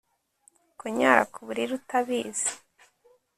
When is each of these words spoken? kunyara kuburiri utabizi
kunyara 0.79 1.23
kuburiri 1.33 1.73
utabizi 1.79 2.49